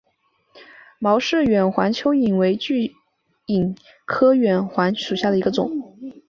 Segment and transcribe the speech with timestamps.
[0.97, 2.95] 毛氏远环蚓为巨
[3.45, 3.77] 蚓
[4.07, 5.93] 科远环蚓属下的一个种。